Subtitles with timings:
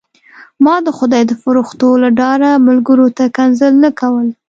[0.63, 4.27] ما د خدای د فرښتو له ډاره ملګرو ته کنځل نه کول.